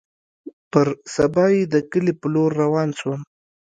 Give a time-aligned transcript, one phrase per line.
[0.71, 3.21] پر سبا يې د کلي په لور روان سوم.